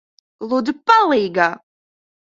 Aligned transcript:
Lūdzu, 0.53 0.75
palīgā! 0.93 1.51